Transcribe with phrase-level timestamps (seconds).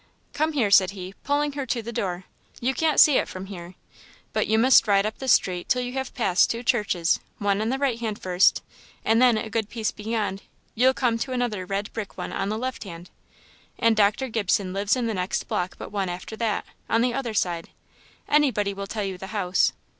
[0.33, 2.23] "Come here," said he, pulling her to the door
[2.59, 3.75] "you can't see it from here;
[4.33, 7.69] but you must ride up the street till you have passed two churches, one on
[7.69, 8.63] the right hand first,
[9.05, 10.41] and then, a good piece beyond,
[10.73, 13.11] you'll come to another red brick one on the left hand
[13.77, 14.27] and Dr.
[14.27, 17.69] Gibson lives in the next block but one after that, on the other side
[18.27, 19.71] anybody will tell you the house.